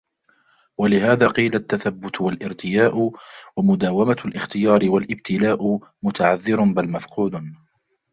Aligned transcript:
وَلِهَذَا 0.77 1.27
قِيلَ 1.27 1.55
التَّثَبُّتُ 1.55 2.21
وَالِارْتِيَاءُ، 2.21 2.95
وَمُدَاوَمَةُ 3.57 4.17
الِاخْتِيَارِ 4.25 4.89
وَالِابْتِلَاءُ، 4.89 5.79
مُتَعَذِّرٌ 6.03 6.61
بَلْ 6.63 6.89
مَفْقُودٌ 6.89 7.55